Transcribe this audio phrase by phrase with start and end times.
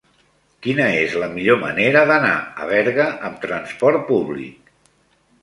[0.67, 2.33] Quina és la millor manera d'anar
[2.65, 4.75] a Berga amb trasport públic?